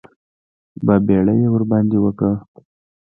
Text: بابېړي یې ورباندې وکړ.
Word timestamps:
بابېړي 0.85 1.35
یې 1.41 1.47
ورباندې 1.51 1.97
وکړ. 2.01 2.33